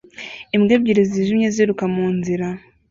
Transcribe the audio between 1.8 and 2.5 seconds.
munzira